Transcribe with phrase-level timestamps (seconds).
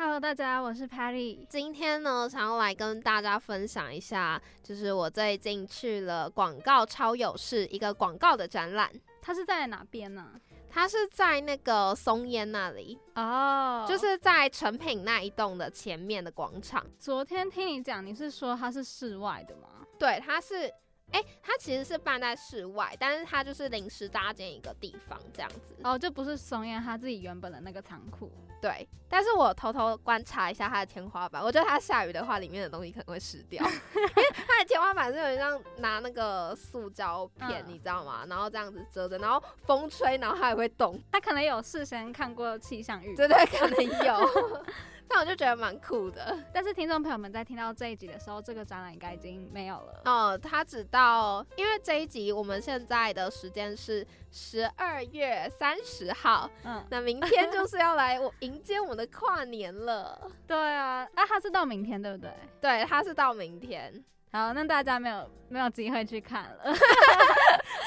[0.00, 1.44] Hello，大家，我是 Patty。
[1.48, 8.88] 今天呢，想要来跟大家分享一下，就是我最近去了广告超有事一个广告的展览，
[9.20, 10.40] 它是在哪边呢？
[10.70, 16.86] 它是在那个松烟那里，哦、就是在成品那一栋的前面的广场。
[16.96, 19.84] 昨天听你讲，你是说它是室外的吗？
[19.98, 20.72] 对，它是，
[21.12, 25.74] 哎、它其实是办在室外，但是它就是临时搭建一个地方这样子。
[25.82, 28.30] 哦，就不是松烟他自己原本的那个仓库。
[28.60, 33.62] 对，但是我偷偷观察一下它的天花板，我觉得它下雨的话，里面的东西可能会湿掉，
[33.94, 38.26] 因为它的天花板是有点像拿那个塑胶片，嗯你知道吗？
[38.28, 43.16] 然后这样子遮着，然后风吹，然后它也会动，他可能有事先看过气象预报。
[43.16, 44.64] 对对，可能有。
[45.08, 50.02] 但我就觉得蛮酷的但是听众朋友们在听到这一集的时候，这个展览应该已经没有了。
[50.04, 50.38] 哦。
[50.38, 60.30] 它只到，因为这一集我们现在的时间是十二月三十号，嗯，那明天就是要来我迎接我们的跨年了。
[60.46, 62.30] 对啊，啊，它是到明天对不对？
[62.60, 64.04] 对，它是到明天。
[64.32, 66.60] 好，那大家没有没有机会去看了。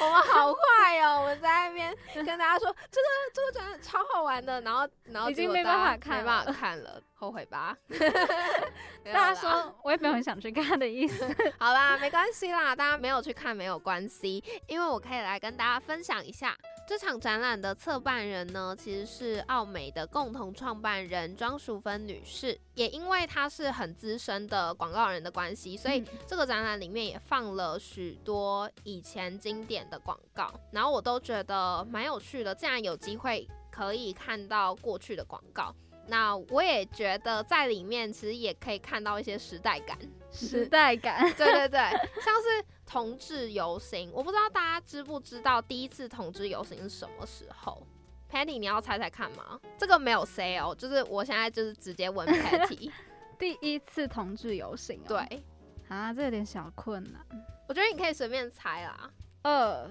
[0.03, 1.21] 我们好坏哦！
[1.21, 7.77] 我们在那边 跟大家说，这个这个真的超好玩的，然后然后已经没办法看没办法看了，后悔吧？
[9.13, 11.23] 大家说，我也没有很想去看的意思。
[11.59, 26.07] 好啦，没关系啦，大家没有去看没有关系，因为我可以来跟大家分享一下这场展览的策办人呢，其实是奥美的共同创办人庄淑芬女士，也因为她是很资深的广告人的关系，所以嗯。
[26.27, 35.73] 这个展览里面也放了许多以前经典的广告，然后我都觉得蛮有趣的，竟然有机会可以看到过去的广告。
[36.07, 39.97] 那我也觉得在里面其实也可以看到一些时代感，
[40.31, 41.79] 时代感， 对对对，
[42.21, 47.85] 像是同志游行，我不知道大家知不知道第一次同志游行是什么时候
[48.29, 49.59] ？Patty，你要猜猜看吗？
[49.77, 52.91] 这个没有 say 哦，就是我现在就是直接问 Patty。
[53.39, 55.07] 第一次同志游行、哦。
[55.07, 55.43] 对，
[55.87, 57.25] 啊，这有点小困难。
[57.67, 59.09] 我觉得你可以随便猜啦。
[59.43, 59.89] 二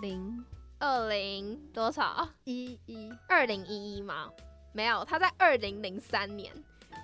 [0.00, 0.44] 零
[0.78, 2.28] 二零多少？
[2.44, 4.30] 一一，二零一一吗？
[4.72, 6.52] 没有，他在二零零三年，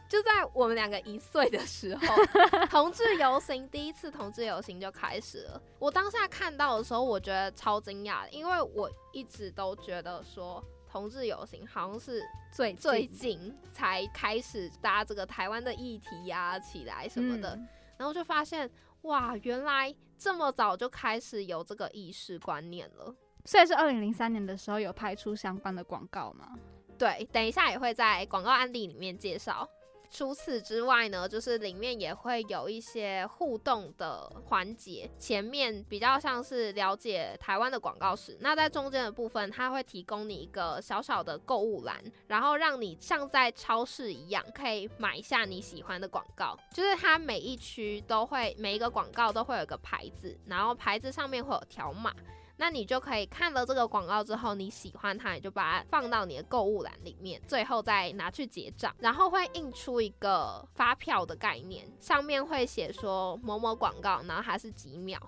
[0.08, 2.06] 就在我们两个一岁的时候，
[2.70, 5.60] 同志游行第一次同志游行就开始了。
[5.78, 17.68] 我当下看到的时候，我觉得超惊讶，因为我一直都觉得说同志游行好像是最最近近才开始搭这个台湾的议题呀、起来什么的，嗯
[17.98, 18.70] 然后就发现
[19.02, 23.14] 哇，原来这么早就开始有这个意识观念了。
[23.44, 26.56] 所以是二零零三年的时候有拍出相关的广告吗？
[26.98, 29.68] 对，等一下也会在广告案例里面介绍。
[30.10, 35.06] 除此之外呢，就是里面也会有一些互动的环节。
[35.18, 46.58] 前面比较像是了解台湾的广告史，那在中间的部分，它会提供你一个小小的购物栏，然后让你像在超市一样，可以买下你喜欢的广告。
[46.72, 52.14] 就是它每一区都会，每一个广告都会有一个牌子，然后牌子上面会有条码。
[52.58, 65.18] 那你就可以看了这个广告之后，你喜欢它，你就把它放到你的购物篮里面，最后再拿去结账，然后会印出一个发票的概念，上面会写说某某广告，然后还是几秒。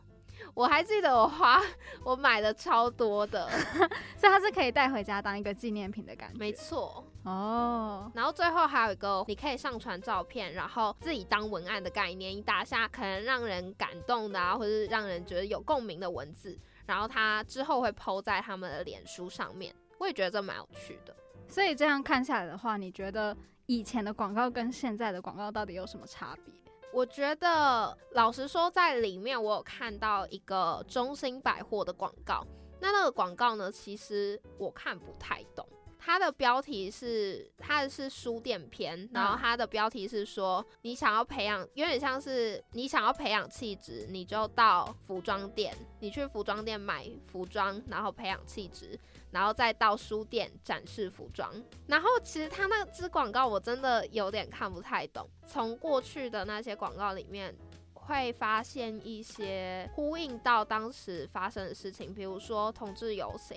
[0.54, 1.60] 我还记得我花
[2.02, 3.48] 我买了超多的，
[4.16, 6.38] 所以它是可以带回家当一个纪念品的感觉。
[6.38, 7.04] 没错。
[7.24, 19.74] 哦，然后最后还有一个，你可以上传照片，然后自己当文案的概念，你打下可能让人感动的啊，或者是让人觉得有共鸣的文字，然后他之后会 PO 在他们的脸书上面。
[19.98, 21.14] 我也觉得这蛮有趣的。
[21.48, 23.36] 所以这样看下来的话，你觉得
[23.66, 26.54] 以前的广告跟现在的广告到底有什么差别？
[26.92, 32.44] 我觉得，老实说，在里面我有看到一个中兴百货的广告。
[32.80, 35.68] 那那个广告呢，其实我看不太懂。
[36.02, 48.98] 它的标题是它的是书店篇，然后它的标题是说你想要培养，有点像是你想要培养气质，你就到服装店，你去服装店买服装，然后培养气质，
[49.30, 51.52] 然后再到书店展示服装。
[51.86, 57.54] 然后其实它那支广告我真的有点看不太懂，从过去的那些广告里面。
[57.92, 63.56] 会发现一些呼应到当时发生的事情，比如说同志游行，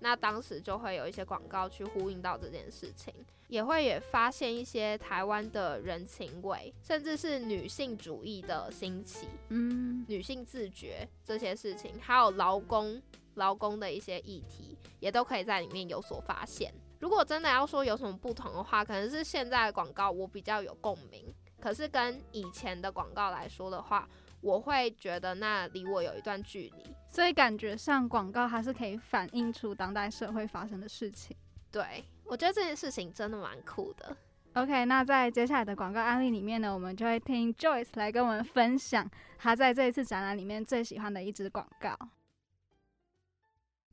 [0.00, 3.14] 那当时就会有一些广告去呼应到这件事情，
[3.48, 13.00] 也会也发现一些台湾的人情味，甚至是女性主义的兴起，嗯，女性自觉这些事情，还有劳工
[13.34, 16.72] 劳工的一些议题，也都可以在里面有所发现。
[16.98, 21.24] 如果真的要说有什么不同的话，可能是现在的广告我比较有共鸣，
[21.60, 24.08] 可是跟以前的广告来说的话，
[24.40, 26.94] 我会觉得那离我有一段距离。
[27.08, 31.36] 所以感觉上广告还是可以反映出当代社会发生的事情。
[31.70, 34.16] 对我觉得这件事情真的蛮酷的。
[34.54, 39.08] OK，那在接下来的广告案例里面呢，我们就会听 Joyce 来跟我们分享
[39.38, 41.96] 他在这一次展览里面最喜欢的一支广告。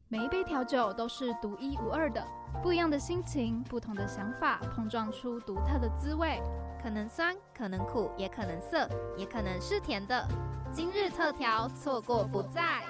[0.10, 2.26] 每一杯调酒都是独一无二的，
[2.64, 6.42] 不一样的心情，不同的想法，碰撞出独特的滋味。
[6.82, 8.88] 可能酸，可能苦，也可能涩，
[9.18, 10.26] 也可能是甜的。
[10.72, 12.82] 今日特调，错过不再。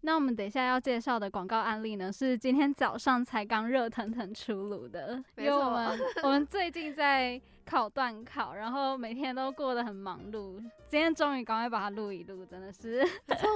[0.00, 7.38] 那我们等一下要介绍的广告案例呢，是今天早上才刚热腾腾出炉的，因为我们我们最近在
[7.68, 13.06] 考段考，然后每天都过得很忙碌，今天终于赶快把它录一录，真的是。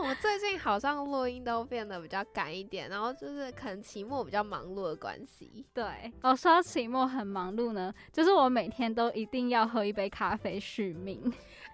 [0.03, 5.65] 我们最近好像录音都变得比较赶一点，然后就是可能期末比较忙碌的关系。
[5.73, 11.33] 对，哦说到期末很忙碌呢，就是我每天都一定要喝一杯咖啡续命。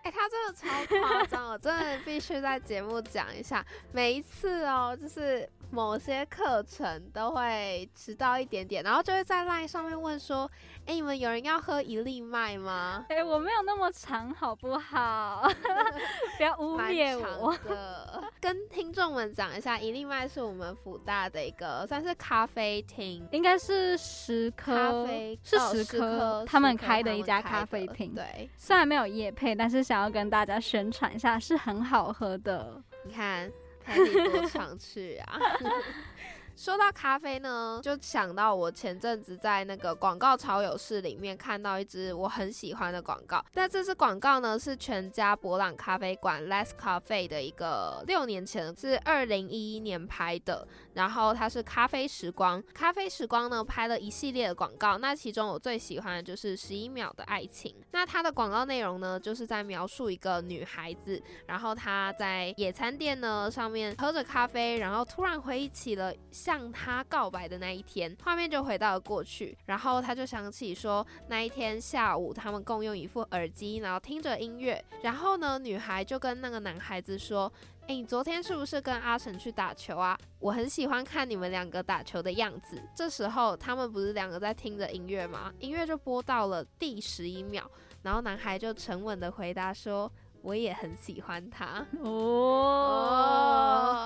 [0.09, 3.63] 哎、他真的超夸张，我真的必须在节目讲一下。
[3.93, 10.51] 每一次哦，就是某些课程都会迟到一点点，然后就会在 LINE 上面问说
[10.87, 15.47] ：“哎、你们有人要喝一粒麦吗哎、我没有那么长，好不好？
[16.39, 17.55] 不要？”污蛮蔑我。
[17.69, 28.15] 的，跟听众们讲一下，一粒麦是我们福大的一个算是咖啡厅，应该是十咖颗，啡是哦十十颗颗，他们开的一家咖啡厅。
[28.15, 32.83] 对，虽然没有夜配，但是想要跟大家宣传一下，是很好喝的。
[33.05, 33.51] 你看
[33.87, 35.39] Patty 多常去啊！
[36.57, 43.45] 说到咖啡呢，就想到我前阵子在那个广告潮有事里面看到一支我很喜欢的广告。
[43.55, 50.67] 但这支广告呢是全家博朗咖啡馆 Less Cafe 的一个六年前是二零一一年拍的，
[50.99, 52.61] 然后它是咖啡时光。
[52.75, 57.73] 咖啡时光呢拍了一系列的广告，那其中我最喜欢的就是十一秒的爱情。
[57.93, 77.53] 那它的广告内容呢，就是在描述一个女孩子，然后她在野餐店呢上面喝着咖啡，然后突然回忆起了向她告白的那一天，画面就回到了过去，然后她就想起说那一天下午他们共用一副耳机，然后听着音乐，然后呢女孩就跟那个男孩子说。
[77.89, 80.15] 哎、你昨天是不是跟阿成去打球啊？
[80.41, 82.79] 我很喜欢看你们两个打球的样子。
[82.95, 85.51] 这时候他们不是两个在听着音乐吗？
[85.59, 87.63] 音乐就播到了第十一秒，
[88.03, 90.13] 然后男孩就沉稳的回答说
[90.45, 92.11] ：“我也很喜欢他。”哦，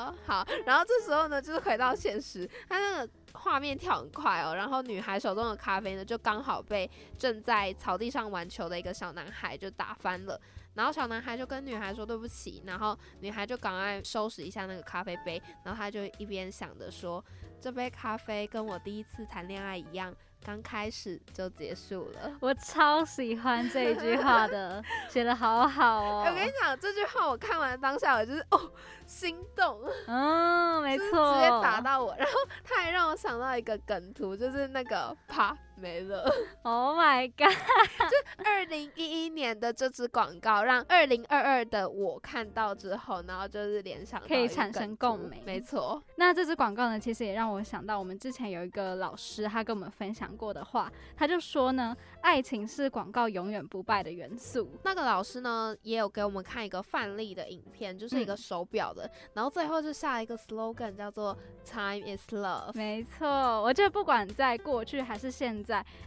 [0.07, 6.89] 哦，好，然后这时候呢，就是回到现实，他那个画面跳很快哦，然后女孩手中的咖啡呢，就刚好被
[7.19, 10.41] 正在草地上玩球的一个小男孩就打翻了，
[10.75, 17.25] 然后小男孩就跟女孩说对不起，然后女孩就赶快收拾一下那个咖啡杯，然后他就一边想着说，
[17.61, 20.15] 这杯咖啡跟我第一次谈恋爱一样，
[20.45, 22.37] 刚开始就结束了。
[22.41, 26.25] 我超喜欢这一句话的，写的好好哦。
[26.27, 28.73] 我跟你讲，这句话我看完当下，我就是哦
[29.07, 32.15] 心动， 嗯，没就是错，直接打到我。
[32.17, 32.33] 然后
[32.65, 36.31] 他还让我想到一个梗图，就是那个啪没了。
[36.63, 37.53] Oh my god！
[37.53, 54.71] 就二零一一年的这支广告，让二零二二的我看到之后，然后就是联想可以产生共鸣没错，那这支广告呢，其实也让我想到我们之前有一个老师，他跟我们分享过的话，他就说呢，爱情是广告永远不败的元素。
[54.85, 62.71] 那个老师呢也有给我们看一个范例的影片，就是一个嗯手表的，然后最后就下一个 slogan 叫做 “Time is love”。
[62.75, 63.27] 没错，
[63.63, 65.62] 我觉得不管在过去还是现在，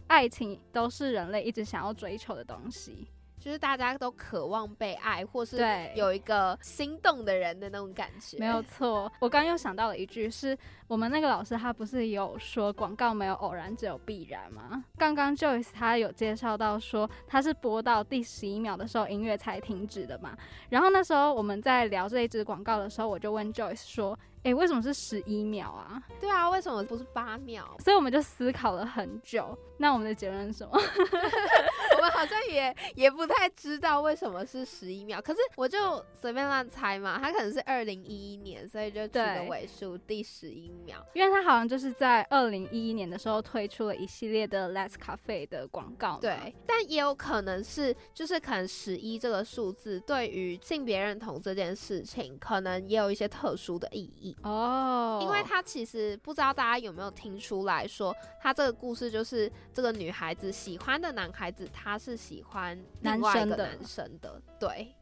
[0.08, 3.08] 爱情都是人类一直想要追求的东西。
[3.38, 5.56] 就是大家都渴望被爱，或是
[5.94, 8.36] 有一个心动的人的那种感觉。
[8.38, 10.56] 没有错，我刚又想到了一句，是
[10.88, 14.82] 我们那个老师他不是有说广告没有偶然，只有必然吗？
[14.98, 20.36] 刚刚 Joyce 他有介绍到说他是播到第十一秒的时候音乐才停止的嘛。
[20.70, 29.56] 然后那时候我们在聊这一支广告的时候，我就问 Joyce 说：“诶，为什么是十一秒啊对啊，为什么不是八秒？？”所以我们就思考了很久。
[29.78, 30.80] 那我们的结论是什么？
[32.10, 41.04] 好像也也不太知道为什么是十一秒，可是我就随便乱猜嘛，它可能是二零一一年，所以就取个尾数第十一秒。
[41.14, 46.18] 因为它好像就是在二零一一年的时候推出了一系列的 Let's Cafe 的广告。
[46.20, 54.36] 对，但也有可能是，就是可能十一这个数字对于性别认同这件事情，可能也有一些特殊的意义。
[54.42, 64.94] 哦，因为他其实不知道大家有没有听出来说，他这个故事就是这个女孩子喜欢的男孩子，他是喜欢另外一男生的个男生的，对。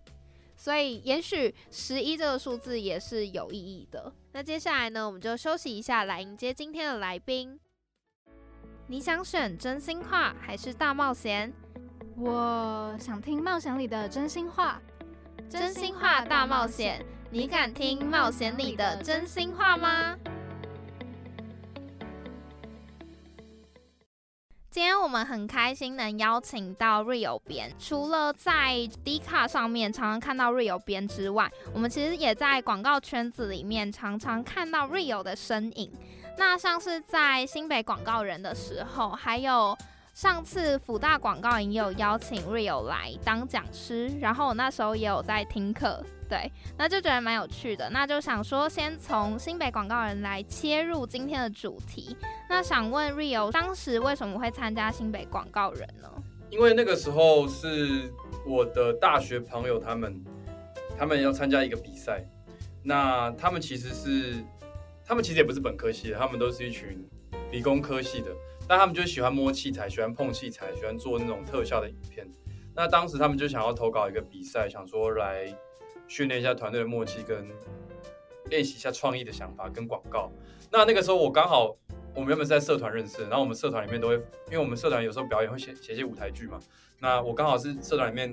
[0.57, 4.13] 所以也许十一这个数字也是有意义的。
[4.33, 7.59] 那接下来呢，我们就休息一下，来迎接今天的来宾。
[8.87, 11.53] 你想选真心话还是大冒险？
[12.17, 14.81] 我想听冒险里的真心话。
[15.51, 20.17] 真心话大冒险，你敢听冒险里的真心话吗？
[24.75, 35.93] 今天我们很开心能邀请到 Rio 编，除了在 D 卡上面常常看到 Rio 编之外，我们其实也在广告圈子里面常常看到 Rio 的身影。
[36.37, 39.79] 那像是在新北广告人的时候，还有
[40.15, 47.91] 上次辅大广告营有邀请 Rio 来当讲师，然后我那时候也有在听课，对，那就觉得蛮有趣的。
[47.91, 52.17] 那就想说，先从新北广告人来切入今天的主题。
[52.49, 56.09] 那想问 Rio，当时为什么会参加新北广告人呢？
[56.49, 58.09] 因为那个时候是
[58.47, 60.25] 我的大学朋友他们，
[60.97, 62.25] 他们要参加一个比赛，
[62.85, 64.37] 那他们其实是，
[65.05, 67.05] 他们其实也不是本科系的，他们都是一群
[67.51, 68.31] 理工科系的，
[68.69, 72.27] 但他们就喜欢摸器材，喜欢碰器材，喜欢做那种特效的影片。
[72.75, 75.47] 那当时他们就想要投稿一个比赛，想说来
[76.09, 77.45] 训练一下团队的默契，跟
[78.51, 80.31] 练习一下创意的想法跟广告。
[80.71, 81.77] 那那个时候我刚好。
[82.17, 86.61] 我们原本是在社团认识，然后我们社团里面都会，因为我们社团有时候表演会写写些舞台剧嘛。
[87.01, 88.33] 那我刚好是社团里面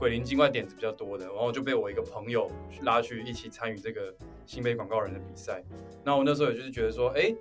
[0.00, 2.50] 鬼灵精怪点子比较多的，然后就被我一个朋友
[2.82, 4.12] 拉去一起参与这个
[4.46, 5.62] 新杯广告人的比赛。
[6.02, 7.32] 那我那时候也就是觉得说，哎，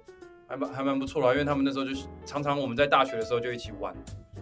[0.50, 3.94] 还蛮还蛮不错啦，因为他们那时候就是常常我们在大学的时候就一起玩。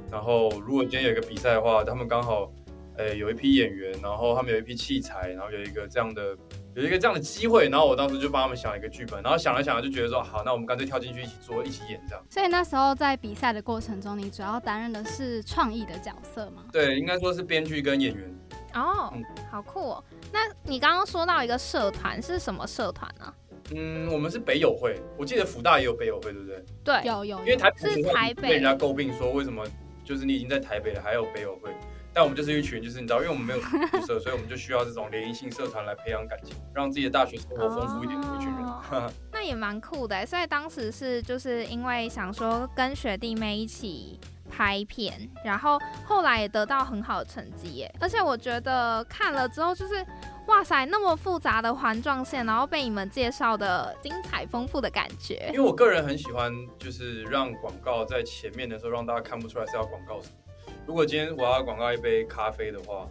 [0.09, 2.49] 然后如果今天有一个比赛的话，他们刚好，
[2.95, 6.35] 呃，有一批演员，然后他们有一批器材，然后有一个这样的。
[6.75, 12.23] 有一个这样的机会，然后我当时就帮他们想了一个剧本，然后想了想，就觉得说好，那我们干脆跳进去一起做，一起演这样。
[12.29, 16.65] 所以那时候在比赛的过程中，你主要担任的是创意的角色吗？
[16.71, 18.31] 对，应该说是编剧跟演员。
[18.75, 19.11] 哦，
[19.49, 20.03] 好酷哦！
[20.31, 23.33] 那你刚刚说到一个社团是什么社团呢？
[23.75, 26.63] 嗯，我们是北友会，我记得福大也有北友会，对不对？
[26.83, 27.39] 对，有有。
[27.39, 29.65] 因为台是台北被人家诟病说，为什么
[30.03, 31.71] 就是你已经在台北了，还有北友会？
[32.13, 39.11] 但我们就是一群，就是你知道，因为我们没有宿舍，所以我们就需要这种联谊性社团来培养感情，让自己的大学生活丰富一点的一群人。
[39.31, 44.19] 那也蛮酷的，所以当时是就是因为想说跟学弟妹一起
[44.49, 47.95] 拍片，然后后来也得到很好的成绩耶。
[47.99, 50.03] 而且我觉得看了之后，就是
[50.47, 55.49] 哇塞，那么复杂的环状线，然后被你们介绍的精彩丰富的感觉。
[55.53, 60.73] 因为我个人很喜欢，就是让广告在前面的时候，让大家看不出来是要广告什么。
[60.85, 63.07] 如果今天我要广告一杯咖啡的话，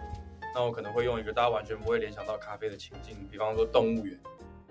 [0.55, 4.19] 那我可能会用一个大家完全不会联想到咖啡的情境，比方说动物园，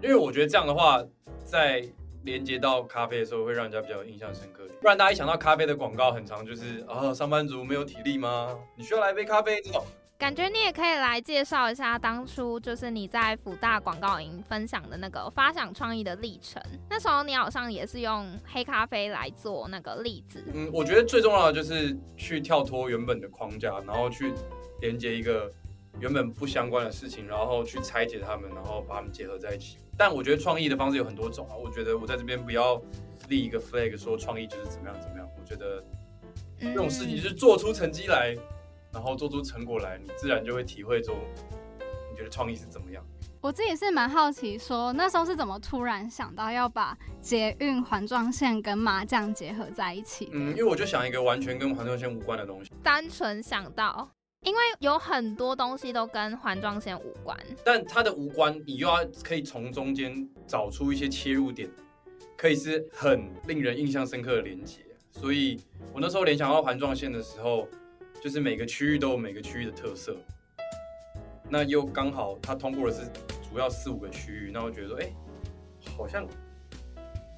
[0.01, 0.99] 因为我觉得这样的话，
[1.45, 1.87] 在
[2.23, 4.63] 连接到咖啡的时候，会让人家比较印象深刻。
[4.81, 8.57] 不然大家一想到咖啡的广告，很长就是啊，上班族没有体力吗？
[8.75, 9.85] 你需要来杯咖啡这种。
[10.17, 16.61] 感觉你也可以来介绍一下当初就是你在福大广告营分享的那个发想创意的历程。
[16.89, 20.41] 那时候你好像也是用黑咖啡来做那个例子。
[20.53, 24.33] 嗯，我觉得最重要的就是去跳脱原本的框架，然后去
[24.79, 25.51] 连接一个
[25.99, 29.77] 原本不相关的事情，然后去拆解它们，然后把它们结合在一起。
[29.97, 31.55] 但我觉得创意的方式有很多种啊。
[31.55, 32.81] 我觉得我在这边不要
[33.27, 35.29] 立一个 flag 说创意就是怎么样怎么样。
[35.37, 35.83] 我觉得
[36.61, 38.33] 这种事情就是做出成绩来。
[38.95, 41.17] 然后做出成果来，你自然就会体会中，
[42.09, 43.05] 你觉得创意是怎么样？
[43.41, 50.29] 我自己是蛮好奇，说那时候是怎么突然想到要把捷运环状线跟麻将结合在一起？
[50.31, 54.09] 嗯，因为我就想一个完全跟环状线无关的东西，单纯想到，
[54.43, 61.69] 因为有很多东西都跟环状线无关，但它的无关，你又要可以从中间找出一些切入点，
[62.37, 64.85] 可以是很令人印象深刻的连接。
[65.11, 65.59] 所以
[65.93, 67.67] 我那时候联想到环状线的时候。
[68.25, 70.17] 就是每个区域都有每个区域的特色，
[71.47, 73.03] 那又刚好他通过的是
[73.47, 75.13] 主要四五个区域，那我觉得说，哎，
[75.95, 76.27] 好像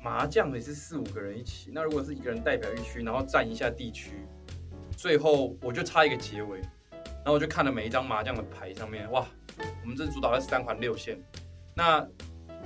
[0.01, 4.25] 麻将也是四五个人一起，那如果是一个人代表一区，然后占一下地区，
[4.95, 6.61] 最后我就差一个结尾，
[7.01, 9.27] 然后我就看了每一张麻将的牌上面，哇，
[9.83, 11.21] 我们这主导在三环六线，
[11.75, 11.99] 那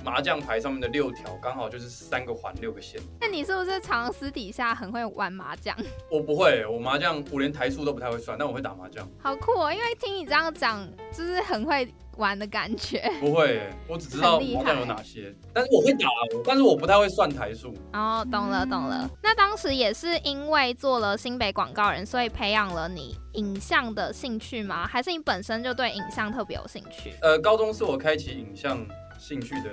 [0.04, 3.00] 麻将牌上面的六条刚好就是三个环六个线。
[3.20, 5.76] 那你是不是常私底下很会玩麻将？
[6.10, 9.08] 我不会，我麻将我连台数都不太会算，但我会打麻将。
[9.18, 9.72] 好酷哦！
[9.72, 13.10] 因为听你这样讲，就是很会玩的感觉。
[13.20, 16.08] 不会，我只知道麻将有哪些，但是我会打，
[16.44, 17.74] 但是我不太会算台数。
[17.92, 19.08] 哦，懂了懂了。
[19.22, 24.86] 那当时也是因为做了新北广告人，所以培养了你影像的兴趣吗？
[24.86, 27.12] 还是你本身就对影像特别有兴趣？
[27.22, 28.84] 呃，高中是我开启影像
[29.22, 29.70] 兴趣的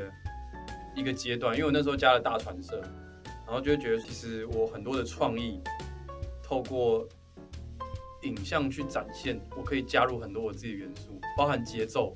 [0.96, 2.79] 一个阶段，因为我那时候加了大传社，
[3.48, 5.60] 然后就会觉得其实我很多的创意
[6.44, 7.08] 透过
[8.22, 12.15] 影像去展现，我可以加入很多我自己的元素，包含节奏，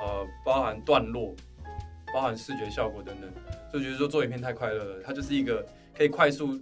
[0.00, 1.36] 呃，包含段落，
[2.14, 3.30] 包含视觉效果等等，
[3.70, 5.62] 就觉得说做影片太快乐了，它就是一个
[5.94, 6.58] 可以快速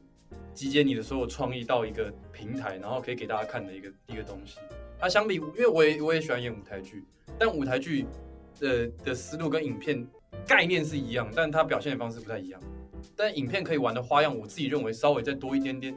[0.52, 4.59] 集结你的所有创意到一个平台，然后可以给大家看的一个一个东西。
[4.99, 7.05] 它相比，因为我也我也喜欢演舞台剧，
[7.38, 8.05] 但舞台剧
[8.60, 10.06] 的的思路跟影片
[10.46, 12.60] 概念是一样，但它表现的方式不太一样。
[13.14, 15.94] 但影片可以玩的花样，我自己认为稍微再多一点点。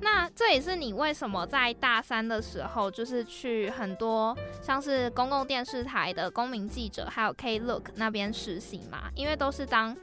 [0.00, 9.10] 那这也是你为什么在大三的时候，就是去很多像是公共电视台的公民记者，还有 K Look 那边实习嘛？
[9.14, 9.96] 因为都是当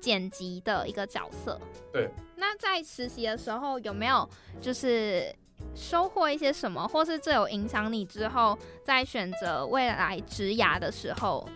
[0.00, 1.60] 剪辑的一个角色。
[1.92, 2.08] 对。
[2.36, 4.28] 那在实习的时候有没有
[4.60, 5.34] 就是
[5.74, 11.48] 收获一些什么，或是这有影响你之后在选择未来职涯的时候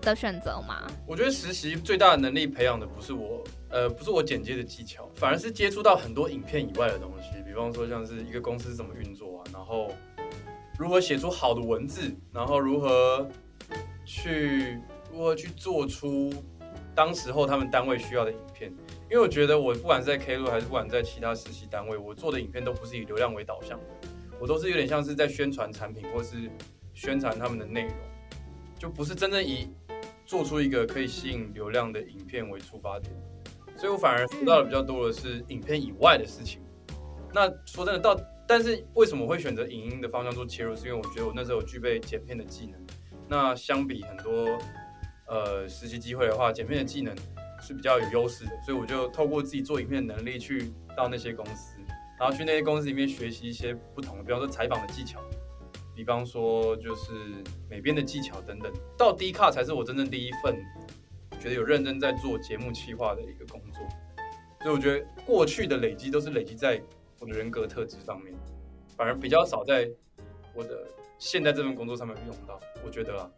[0.00, 0.86] 的选择吗？
[1.06, 7.30] 我觉得实习最大的能力培养的不是我，呃，不是我剪接的技巧，反而是接触到很多影片以外的东西。
[7.46, 9.90] 比方说，像是一个公司怎么运作啊，然后
[10.78, 13.28] 如何写出好的文字，然后如何
[14.04, 14.78] 去
[15.10, 16.32] 如何去做出
[16.94, 18.72] 当时候他们单位需要的影片。
[19.12, 23.84] 因为我觉得我不管是在 K 路还是不管在其他实习单位，我做的影片都不是以流量为导向的，
[24.40, 26.50] 我都是有点像是在宣传产品或是
[26.94, 27.92] 宣传他们的内容，
[28.78, 29.68] 就不是真正以
[30.24, 33.14] 做出一个可以吸引流量的影片为出发点。
[33.76, 36.62] 所以我反而知道的比较多的是影片以外的事情。
[37.34, 40.74] 那说真的，到但是为什么会选择影音的方向做切入？
[40.74, 42.80] 是因为我觉得我那时候有具备剪片的技能。
[43.28, 44.58] 那相比很多
[45.28, 47.14] 呃实习机会的话，剪片的技能
[47.62, 51.78] 是比较有优势的，所以我就透过自己做影片的能力去到那些公司，
[52.18, 55.20] 然后去那些公司里面学习一些不同的，比方说采访的技巧，
[55.94, 57.12] 比方说就是
[57.70, 58.72] 美编的技巧等等。
[58.98, 60.56] 到 D 卡才是我真正第一份
[61.40, 63.80] 觉得有认真在做节目企划的一个工作，
[64.60, 66.82] 所以我觉得过去的累积都是累积在。
[67.20, 68.34] 我的人格特质上面，
[68.96, 69.88] 反而比较少在
[70.56, 70.84] 我的
[71.18, 73.30] 现在这份工作上面用到，我觉得啊，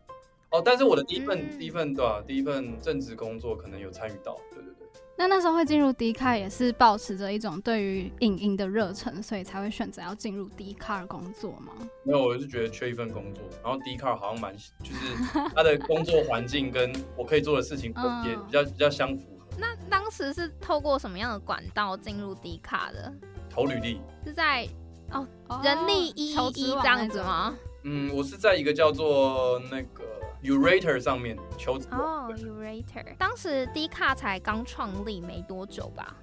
[0.55, 2.23] 哦，但是我的第一份第一份对吧？
[2.25, 4.87] 第一份正职工作可能有参与到，对对对。
[5.17, 11.73] 那那时候会进入 D 卡也是保持着一种对于影音的热忱，所以才会选择要进入 D 卡工作吗？
[12.05, 17.93] 没有，我是觉得缺一份工作，然后 D 卡好像蛮就是他的工作环境跟我可以做的事情
[18.25, 19.47] 也比较比较相符合。
[19.59, 23.13] 那当时是透过什么样的管道进入 D 卡的？
[23.51, 24.69] 投履历是在
[25.11, 25.27] 哦
[25.65, 27.57] 人力一一这样子吗？
[27.83, 30.03] 嗯，我是在一个叫做那个
[30.45, 31.89] Urator 上面求职。
[31.91, 36.15] 哦，Urator，当时 D 卡才刚创立没多久吧？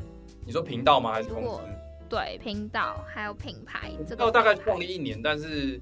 [0.45, 1.11] 你说频道吗？
[1.11, 1.61] 还是公司？
[2.07, 3.91] 对，频道还有品牌。
[4.07, 5.81] 这个大概创立一年，但是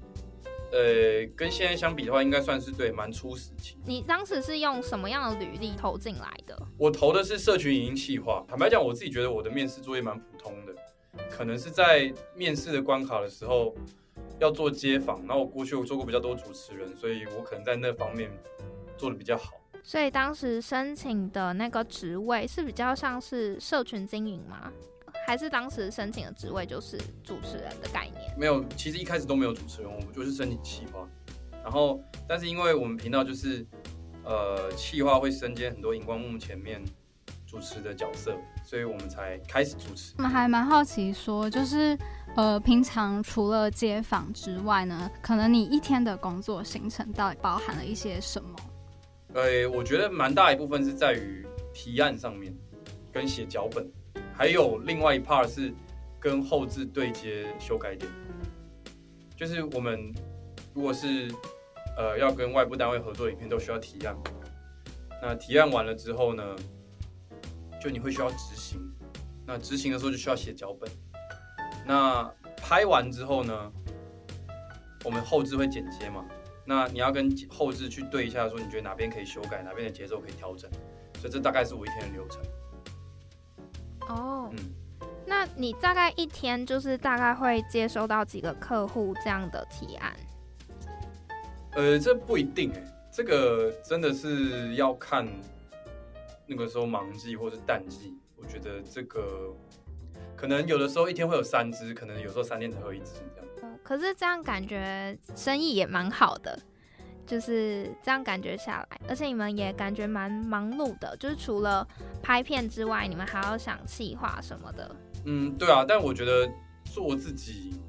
[0.72, 3.76] 呃，跟现在相比的话，应该算是对蛮初时期。
[3.84, 6.56] 你当时是用什么样的履历投进来的？
[6.78, 8.42] 我投的是社群影音企划。
[8.48, 10.72] 坦白讲，我自己觉得我的面试作业蛮普通的。
[11.28, 13.74] 可能是在面试的关卡的时候
[14.40, 18.30] 要做街访，然后我过去我做过比较多主持人，所以我可能在那方面
[18.96, 19.52] 做的比较好。
[19.82, 24.72] 所以当时申请的那个职位是比较像是社群经营吗？
[25.26, 28.34] 还是当时申请的职位就是主持人的概念？
[28.38, 31.06] 没有，其实一开始都没有主持人，我们就是申请企划。
[31.62, 33.64] 然后，但是因为我们频道就是
[34.24, 36.82] 呃企划会身兼很多荧光幕前面。
[37.50, 38.32] 主持的角色，
[38.62, 40.14] 所以我们才开始主持。
[40.18, 41.98] 我们还蛮好奇，说就是
[42.36, 48.54] 呃，平常除了街访之外呢，可能你一天的工作行程到底包含了一些什么？
[49.34, 52.54] 呃，我觉得蛮大一部分是在于提案上面，
[53.12, 53.84] 跟写脚本，
[54.32, 55.74] 还有另外一 part 是
[56.20, 58.08] 跟后置对接修改点。
[59.36, 60.14] 就是我们
[60.72, 61.28] 如果是
[61.98, 64.16] 呃要跟外部单位合作影片，都需要提案。
[65.20, 66.44] 那提案完了之后呢？
[67.80, 68.78] 就你会需要执行，
[69.46, 70.90] 那执行的时候就需要写脚本。
[71.86, 73.72] 那拍完之后呢，
[75.02, 76.24] 我们后置会剪接嘛？
[76.66, 80.70] 那你要跟后置去对一下，说你觉得哪边可以修改，哪边的节奏可以调整。
[81.18, 82.42] 所以这大概是我一天的流程。
[84.08, 84.58] 哦，嗯，
[85.26, 90.14] 那你大概一天就是大概会接收到几个客户这样的提案？
[91.72, 95.26] 呃，这不一定哎，这个真的是要看。
[96.50, 99.54] 那个时候忙季或是淡季，我觉得这个
[100.36, 103.46] 可能有的时候一天会有三支，可能有时候三天才喝一支这样。
[103.62, 106.56] 嗯可是这样感觉生意也蛮好的，
[107.26, 111.86] 就是这样感觉下来，而且你们也感觉蛮忙碌的，就是除了
[112.22, 114.96] 拍片之外，你们还要想企划什么的。
[115.24, 116.48] 嗯，对啊，但我觉得
[116.84, 117.80] 做自己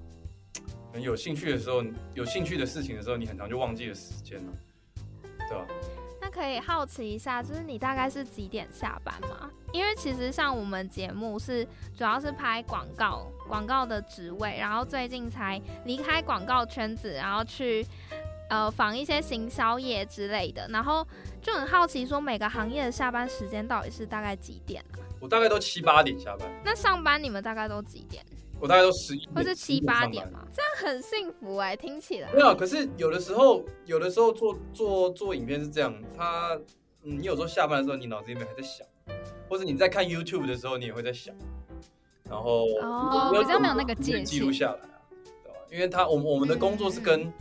[0.93, 4.53] 很有兴趣的时候，有兴趣的事情的时候，你很常就忘记了时间了，
[5.49, 5.67] 对吧？
[5.80, 5.80] 那
[6.31, 9.49] 可以好奇一下，就是你大概是几点下班吗？
[9.73, 11.63] 因为其实像我们节目是
[11.95, 17.85] 主要是拍广告，广告的职位，然后最近才离开广告圈子，然后去
[18.49, 21.05] 呃访一些行销业之类的，然后
[21.41, 24.99] 就很好奇说每个行业的下班时间到底是大概几点啊？
[25.19, 28.25] 我大概都七八点下班，那上班你们大概都几点？
[28.61, 30.45] 我大概都十一或是七八点嘛。
[30.53, 32.31] 这样很幸福哎、听起来。
[32.31, 36.55] 没有，可是有的时候，有的时候做做做影片是这样，他，
[37.03, 38.85] 嗯，你有时候下班的时候，你脑子里面还在想，
[39.49, 41.33] 或者你在看 YouTube 的时候，你也会在想，
[42.29, 45.01] 然后哦比较没有那个界限记录下来啊，
[45.43, 45.57] 对吧？
[45.71, 47.33] 因为他我们我们的工作是跟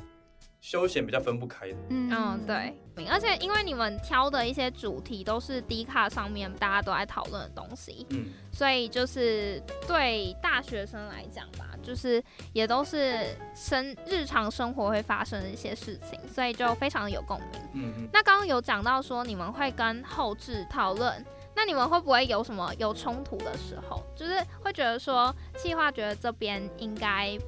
[0.61, 2.75] 休闲比较分不开的，嗯嗯，对，
[3.09, 17.61] 而且因为你们挑的一些主题都是 D 卡上面大家都在讨论的东西，嗯，所以就是对大学生来讲吧，就是也都是生日常生活会发生的一些事情，所以就非常的有共鸣。
[17.73, 21.25] 嗯嗯，那刚刚有讲到说你们会跟后置讨论，
[21.57, 24.03] 那你们会不会有什么有冲突的时候？
[24.15, 27.39] 就是会觉得说企划觉得这边应该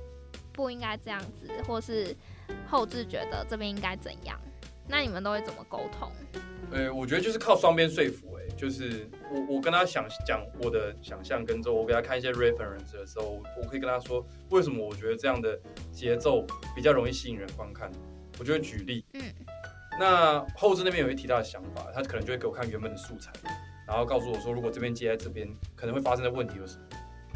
[0.51, 2.16] 不应该这样子，或是
[2.69, 4.39] 后置觉得这边应该怎样？
[4.89, 6.11] 那你们都会怎么沟通？
[6.73, 15.59] 呃，我觉得就是靠双边说服、哎，就是我我跟他想讲我的想象，跟之后我给他看一些 reference 的时候，我可以跟他说为什么我觉得这样的
[15.93, 17.91] 节奏比较容易吸引人观看，
[18.39, 19.23] 我就会举例，嗯，
[20.01, 23.31] 那后置那边有一提到的想法，他可能就会给我看原本的素材，
[23.87, 26.85] 然后告诉我说，如果这边接在这边可能会发生的问题有什么，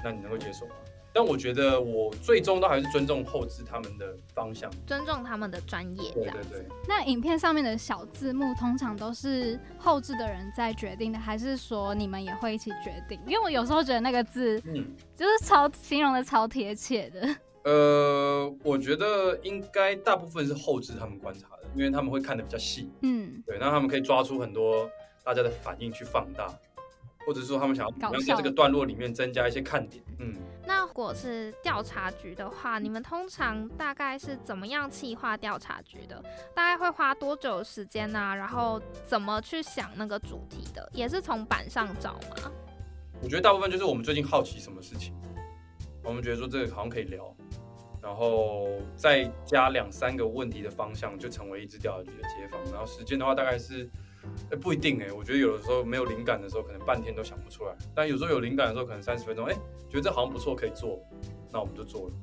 [0.03, 0.75] 那你能够接受吗？
[1.16, 6.66] 但我觉得我最终都还是尊重后置他们的方向，尊重他们的专业，对对对。
[6.87, 13.18] 那影片上面的小字幕通常都是后置的人在决定的，还是说你们也会一起决定？
[13.26, 17.37] 因为我有时候觉得那个字嗯，就是超形容的超贴切的。
[17.64, 24.87] 呃，我觉得应该大部分是后置他们观察的，因为他们会看的比较细，嗯，对，那他们可以抓出很多
[25.24, 26.46] 大家的反应去放大，
[27.26, 30.34] 或者说他们想要在这个段落里面增加一些看点，嗯。
[30.64, 36.22] 那如果是调查局的话，你们通常大概是怎么样企划调查局的？
[36.54, 40.88] 大概会花多久时间呢、然后怎么去想那个主题的？
[40.92, 42.50] 也是从板上找吗？
[43.22, 45.14] 我觉得大部分就是我们最近好奇什么事情，
[46.02, 47.34] 我们觉得说这个好像可以聊，
[48.02, 52.60] 然后再加两三个问题的方向，就成为一支调查局的街访。
[52.72, 53.88] 然后时间的话，大概是，
[54.50, 59.54] 哎、不一定哎、我觉得有的时候没有灵感的时候，可能半天都想不出来；但有时候有灵感的时候，可能三十分钟，哎、
[59.88, 61.00] 觉得这好像不错，可以做，
[61.52, 62.14] 那我们就做了。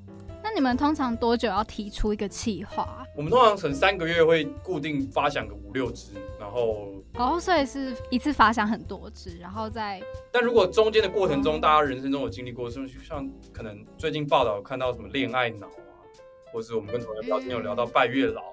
[0.45, 3.05] 那你们通常多久要提出一个企划？
[3.15, 10.01] 我们通常成三个月会固定发想个五六支，然后哦，所以是一次发想很多支，然后再
[10.33, 15.95] 但如果中间的过程中，哦大家人生中有经历过，是像可能最近报道有看到什么恋爱脑啊，
[16.51, 18.52] 或是我们跟同学聊天有聊到拜月老啊，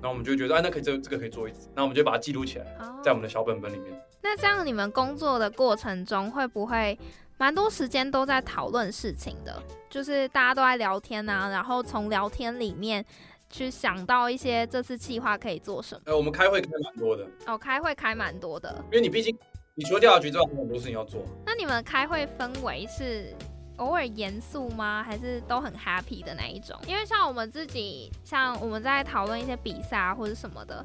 [0.00, 3.92] 然后我们就觉得，哎，那可以这这个可以做一次，那我们就把它记录起来，哦在我们的小本本里面。
[4.22, 6.98] 那这样你们工作的过程中会不会
[7.38, 9.62] 蛮多时间都在讨论事情的？
[9.90, 13.04] 就是大家都在聊天啊，然后从聊天里面
[13.50, 16.00] 去想到一些这次计划可以做什么。
[16.06, 18.74] 呃，我们开会开蛮多的，哦，开会开蛮多的。
[18.86, 19.36] 因为你毕竟
[19.74, 21.22] 你除了调查局之外，还有很多事情要做。
[21.44, 23.34] 那你们开会氛围是
[23.82, 25.02] 偶尔严肃吗？
[25.02, 26.78] 还是都很 happy 的那一种？
[26.86, 30.84] 因为像我们自己，像我们在讨论一些比赛啊或者什么的，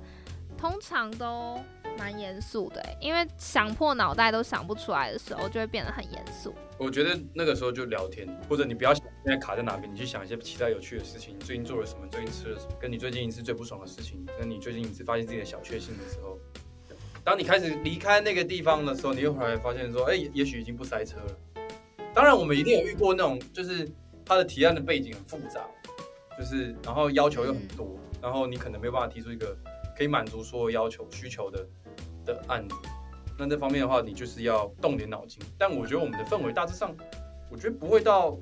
[0.57, 1.61] 通常都
[1.99, 6.53] 蛮严肃的，因为想破脑袋都想不出来的时候，就会变得很严肃。
[6.79, 16.39] 我觉得那个时候就聊天，或者你不要想现在卡在哪边，你去想一些其他有趣的事情，你最近做了什么，最近吃了什么，跟你最近一次最不爽的事情，跟你最近一次发现自己的小确幸的时候，
[17.23, 21.37] 当你开始离开那个地方的时候，你又回来发现说，哎、也许已经不塞车了。
[22.17, 23.87] 当然，我们一定有遇过那种，就是
[24.25, 25.67] 他的提案的背景很复杂，
[26.35, 29.55] 就是然后要求又很多，然后你可能没有办法提出一个
[29.95, 31.63] 可以满足所有要求需求的
[32.25, 32.75] 的案子。
[33.37, 35.39] 那这方面的话，你就是要动点脑筋。
[35.59, 36.91] 但我觉得我们的氛围大致上，
[37.51, 38.35] 我觉得不会到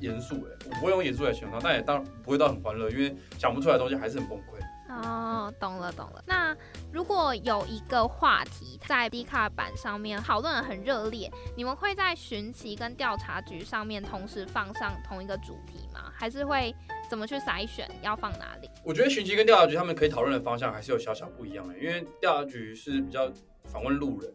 [0.00, 4.58] 严肃哎，我不会用严肃来形容，但也当然不会到很欢乐，因为想不出来的东西还是很崩溃。
[4.92, 6.22] 哦，懂了懂了。
[6.26, 6.56] 那
[6.92, 16.12] 如果有一个话题在 D 卡版上面讨论得很热烈，你们会在寻奇跟调查局上面同时放上同一个主题吗？
[16.14, 16.74] 还是会
[17.08, 18.70] 怎么去筛选要放哪里？
[18.84, 23.30] 我觉得寻奇跟调查局他们可以讨论的方向还是有小小不一样的，因为调查局是比较
[23.64, 24.32] 访问路人，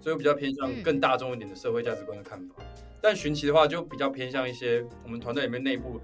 [0.00, 2.54] 所以比较偏向嗯更大众一点的社会价值观的看法。
[3.00, 6.00] 但寻奇的话，就比较偏向一些我们团队里面内部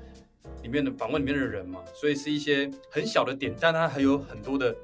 [0.62, 4.75] 里面的访问里面的人嘛，所以是一些很小的点，但它还有很多的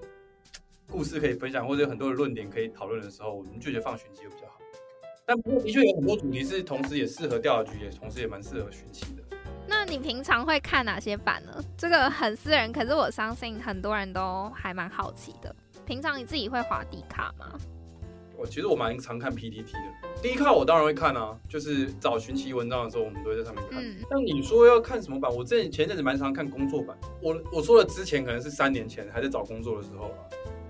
[0.89, 4.59] 故事可以分享，或者有很多的论点可以讨论的时候，我们就觉得放寻机会比较好。
[5.25, 9.23] 但不过的确有很多主题是同时也适合调查局，也同时也蛮适合寻奇的。
[9.69, 11.62] 那你平常会看哪些版呢？
[11.77, 15.55] 这个很私人，可是我相信很多人都还蛮好奇的。
[15.85, 17.59] 平常你自己会滑底卡吗？
[18.38, 23.83] 我其实我蛮常看 PTT 的，第一看我当然会看啊，就是找寻奇文章的时候，我们都会在上面看。
[23.83, 25.35] 嗯但你说要看什么版？
[25.35, 26.96] 我之前前阵子蛮常看工作版。
[27.22, 30.14] 我我说的之前可能是三年前还在找工作的时候了。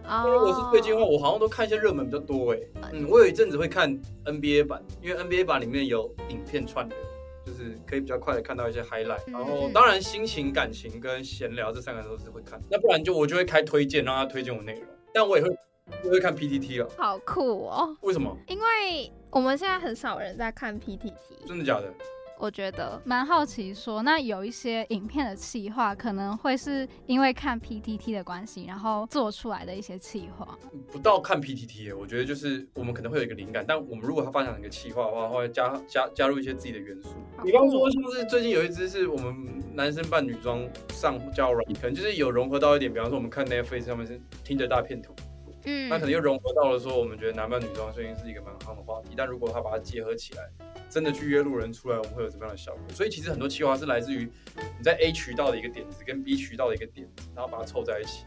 [0.08, 2.58] 哦因为我是最近的话，我好像都看一些热门比较多哎。
[2.92, 3.90] 嗯，我有一阵子会看
[4.24, 6.96] NBA 版，因为 NBA 版里面有影片串流，
[7.44, 9.18] 就是可以比较快的看到一些 highlight。
[9.26, 12.60] 嗯然后当然心情、感情跟闲聊这三个都是会看。
[12.70, 14.82] 那不然就我就会开推荐，让他推荐我内容。
[15.12, 15.50] 但我也会
[16.06, 16.88] 我会看 PTT 了。
[16.96, 17.96] 好酷哦！
[18.02, 18.36] 为什么？
[18.46, 21.12] 因为我们现在很少人在看 PTT，
[21.46, 21.92] 真的假的？
[22.38, 30.46] 我觉得蛮好奇说，那有一些影片的企划，可能会是因为看 PTT 的关系，然后做出来的一些企划。
[30.92, 37.08] 不到看 PTT 耶，我觉得就是我们可能会有一个灵感，但我们如果他发展一个企划的话，会加加加入一些自己的元素。
[37.42, 39.34] 比方说，像是最近有一支是我们
[39.74, 45.14] 男生扮女装上交友软，可能就是有融合到一点，比方说我们看 Netflix 上面是听着大片图，
[45.66, 50.48] 嗯那可能又融合到了说我们觉得男扮女装最近是一个蛮夯的话题，但如果他把它结合起来，
[50.88, 52.82] 真的去约路人出来，我们会有什么样的效果？
[52.94, 54.30] 所以其实很多企划是来自于
[54.78, 58.24] 你在 A 渠道的一个点子跟 B 渠道的一个点子，然后把它凑在一起。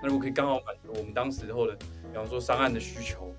[0.00, 3.34] 那如果可以刚好满足我们当时候的，比方说上岸的需求，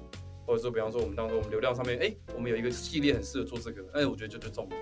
[0.46, 4.76] 或者说比方说我们当时我们流量上面，哎、我们有一个系列很适合做这个，哎，我觉得这就中了。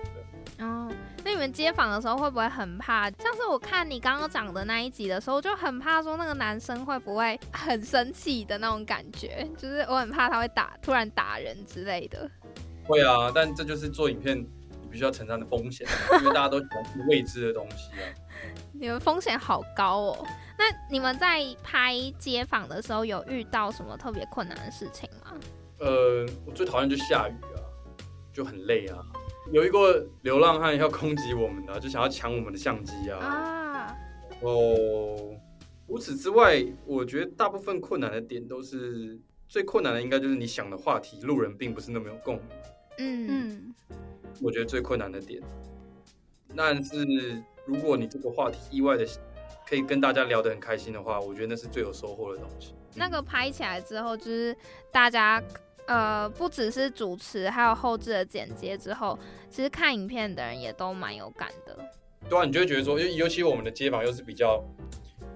[1.36, 3.10] 你们接访的时候会不会很怕？
[3.10, 12.26] 像是我看你刚刚讲的那一集的时候，我就很怕说那个男生会不会很生气的那种感觉， 就是我很怕他会打突然打人之类的。
[12.86, 15.86] 会啊，但这就是做影片你必须要承担的风险，
[16.20, 18.08] 因为大家都喜欢吃未知的东西啊。
[18.72, 20.26] 你们风险好高哦。
[20.58, 25.34] 那你们在拍街访的时候有遇到什么特别困难的事情吗？
[25.80, 27.60] 呃，我最讨厌就下雨啊，
[28.32, 28.96] 就很累啊。
[29.52, 33.18] 有一个流浪汉要攻击我们的，就想要抢我们的相机啊。
[33.18, 33.96] 啊，
[34.42, 35.34] 哦，
[35.86, 42.44] 除此之外，我觉得大部分困难的点都是最困难的，应该就是你想的话题，路人并不是那么有共鸣。
[42.98, 43.74] 嗯嗯，
[44.42, 45.40] 我觉得最困难的点，
[46.56, 49.06] 但是如果你这个话题意外的
[49.68, 52.74] 可以跟大家聊得很开心的话，我觉得那是最有收获的东西。
[52.94, 54.56] 那个拍起来之后，就是
[54.90, 55.42] 大家
[55.86, 59.18] 呃，不只是主持，还有后置的剪接之后，
[59.48, 61.76] 其实看影片的人也都蛮有感的。
[62.28, 64.62] 对啊，你就会觉得说，尤尤其我们的街访又是比较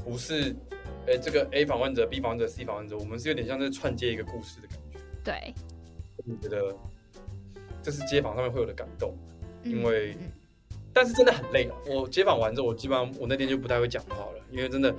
[0.05, 0.55] 不是，
[1.07, 4.99] 哎、这个 A 访问者、B 访问者、C 访问者，我们是有点像在串接一个故事的感觉。
[5.23, 5.55] 对，
[6.17, 6.77] 我觉得
[7.81, 9.17] 这是街访上面会有的感动，
[9.63, 10.33] 嗯因为嗯
[10.93, 11.77] 但是真的很累啊。
[11.87, 14.93] 我街访完之后，我基本上我那天就不太会讲话了，因为真的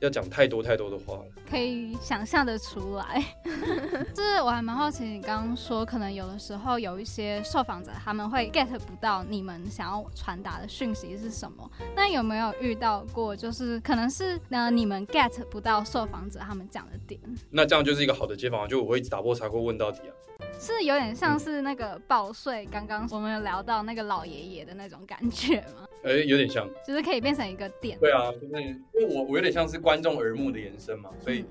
[0.00, 1.24] 要讲太多太多的话了。
[1.50, 3.24] 可以想象的出来。
[4.14, 11.70] 就是我还蛮好奇，你刚刚说可能有的时候有一些受访者他们会 get 不到你们想要传达的讯息是什么。
[11.96, 17.20] 那有没有遇到过，就是可能是呢你们 get 不到受访者他们讲的点？
[17.50, 20.12] 那这样就是一个好的街访，就我会一直打破砂锅问到底啊。
[20.60, 25.87] 是有点像是那个报税，刚刚我们有聊到那个老爷爷的那种感觉吗？
[26.04, 26.68] 哎、有点像。
[26.86, 27.98] 就是可以变成一个点。
[27.98, 28.52] 对啊，就是因
[28.94, 31.44] 为我我有点像是观众耳目的延伸嘛，所以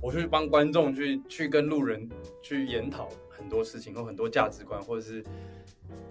[0.00, 2.08] 我去帮观众去去跟路人
[2.42, 5.24] 去研讨很多事情或很多价值观，或者是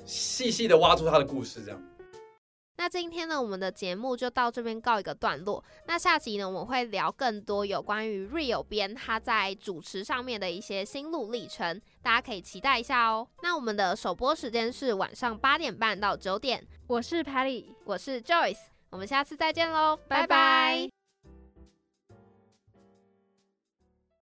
[0.06, 1.82] 细细的挖出他的故事这样。
[2.80, 5.64] 那今天呢，我们的节目就到这边告一个段落。
[5.88, 13.28] 那下集呢，我们会聊更多有关于 Real 编他在主持上面的一些心路历程，大家可以期待一下哦。
[13.42, 18.60] 那我们的首播时间是晚上八点半到九点，我是 Patty，我是 Joyce，
[18.92, 20.97] 我们下次再见喽，拜拜